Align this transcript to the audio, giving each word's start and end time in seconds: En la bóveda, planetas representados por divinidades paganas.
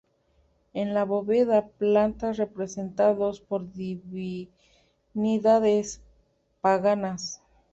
En 0.73 0.95
la 0.95 1.03
bóveda, 1.05 1.67
planetas 1.67 2.37
representados 2.37 3.39
por 3.39 3.71
divinidades 3.71 6.01
paganas. 6.59 7.43